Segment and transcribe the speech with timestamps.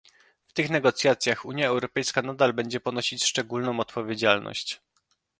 [0.47, 4.81] W tych negocjacjach Unia Europejska nadal będzie ponosić szczególną odpowiedzialność